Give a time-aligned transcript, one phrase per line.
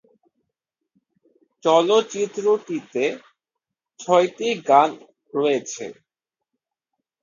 [1.63, 3.03] চলচ্চিত্রটিতে
[3.99, 4.89] ছয়টি গান
[5.33, 5.85] রয়েছে।